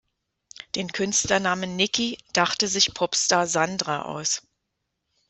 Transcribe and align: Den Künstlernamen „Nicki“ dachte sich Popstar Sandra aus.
Den 0.73 0.91
Künstlernamen 0.91 1.75
„Nicki“ 1.75 2.17
dachte 2.33 2.67
sich 2.67 2.95
Popstar 2.95 3.45
Sandra 3.45 4.01
aus. 4.05 4.41